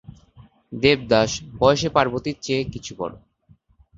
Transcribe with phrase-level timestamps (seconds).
[0.73, 3.17] দেবদাস বয়সে পার্বতীর চেয়ে কিছু বড়ো।